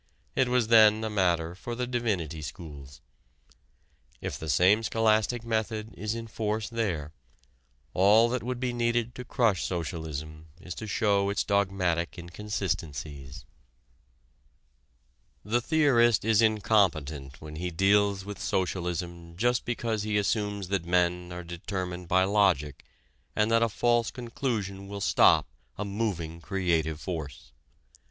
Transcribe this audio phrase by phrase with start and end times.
[0.35, 3.01] It was then a matter for the divinity schools.
[4.19, 7.13] If the same scholastic method is in force there,
[7.93, 13.45] all that would be needed to crush socialism is to show its dogmatic inconsistencies.
[15.45, 21.31] The theorist is incompetent when he deals with socialism just because he assumes that men
[21.31, 22.83] are determined by logic
[23.35, 25.45] and that a false conclusion will stop
[25.77, 27.51] a moving, creative force.